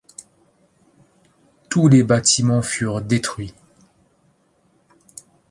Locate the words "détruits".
3.03-3.53